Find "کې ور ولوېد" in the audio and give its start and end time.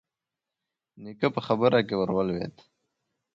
1.87-2.53